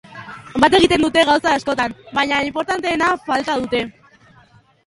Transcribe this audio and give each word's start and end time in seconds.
Bat 0.63 0.75
egiten 0.77 1.03
dute 1.07 1.25
gauza 1.29 1.53
askotan, 1.57 1.93
baina 2.19 2.39
inportanteena 2.47 3.11
falta 3.29 3.59
dute. 3.63 3.87